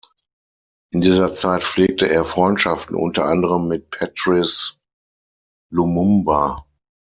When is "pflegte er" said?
1.63-2.25